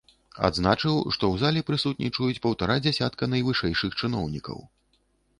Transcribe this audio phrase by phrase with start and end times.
[0.47, 4.65] Адзначыў, што ў зале прысутнічаюць паўтара дзясятка найвышэйшых чыноўнікаў.